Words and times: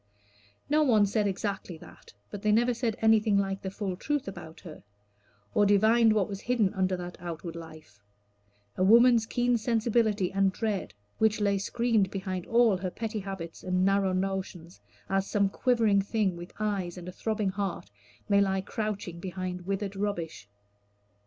No 0.67 0.81
one 0.81 1.05
said 1.05 1.27
exactly 1.27 1.77
that; 1.77 2.11
but 2.31 2.41
they 2.41 2.51
never 2.51 2.73
said 2.73 2.97
anything 3.03 3.37
like 3.37 3.61
the 3.61 3.69
full 3.69 3.95
truth 3.95 4.27
about 4.27 4.61
her, 4.61 4.81
or 5.53 5.63
divined 5.63 6.13
what 6.13 6.27
was 6.27 6.41
hidden 6.41 6.73
under 6.73 6.97
that 6.97 7.17
outward 7.19 7.55
life 7.55 7.99
a 8.75 8.83
woman's 8.83 9.27
keen 9.27 9.57
sensibility 9.59 10.31
and 10.33 10.51
dread, 10.53 10.95
which 11.19 11.39
lay 11.39 11.59
screened 11.59 12.09
behind 12.09 12.47
all 12.47 12.77
her 12.77 12.89
petty 12.89 13.19
habits 13.19 13.61
and 13.63 13.85
narrow 13.85 14.11
notions, 14.11 14.81
as 15.07 15.29
some 15.29 15.49
quivering 15.49 16.01
thing 16.01 16.35
with 16.35 16.51
eyes 16.59 16.97
and 16.97 17.13
throbbing 17.13 17.49
heart 17.49 17.91
may 18.27 18.41
lie 18.41 18.61
crouching 18.61 19.19
behind 19.19 19.67
withered 19.67 19.95
rubbish. 19.95 20.49